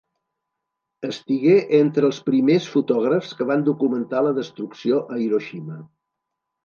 [1.07, 5.79] Estigué entre els primers fotògrafs que van documentar la destrucció a Hiroshima.